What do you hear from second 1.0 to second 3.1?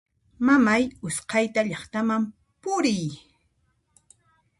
usqhayta llaqtaman puriy!